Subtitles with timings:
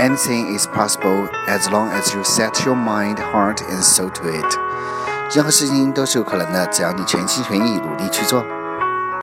[0.00, 4.58] Anything is possible as long as you set your mind, heart, and soul to it.
[5.34, 8.42] 任何事情都是有可能的，只要你全心全意努力去做。